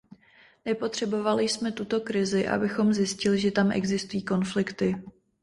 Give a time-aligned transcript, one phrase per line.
[0.65, 4.95] Nepotřebovali jsme tuto krizi, abychom zjistili, že tam existují konflikty.